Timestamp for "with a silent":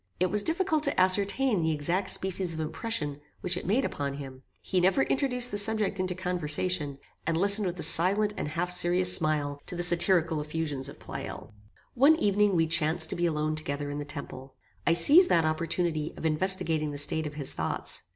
7.67-8.33